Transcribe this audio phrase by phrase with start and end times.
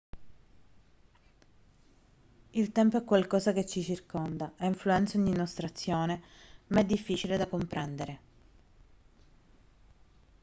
[2.53, 6.23] il tempo è qualcosa che ci circonda e influenza ogni nostra azione
[6.69, 8.19] ma è difficile da comprendere